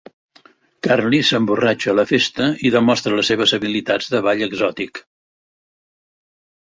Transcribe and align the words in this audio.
Carly 0.87 1.19
s'emborratxa 1.27 1.91
a 1.93 1.95
la 1.99 2.05
festa 2.13 2.47
i 2.69 2.71
demostra 2.77 3.19
les 3.19 3.31
seves 3.33 3.53
habilitats 3.59 4.13
de 4.15 4.23
ball 4.29 4.43
exòtic. 4.51 5.03